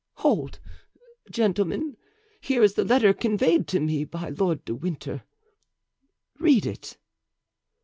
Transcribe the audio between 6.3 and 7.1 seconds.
Read it."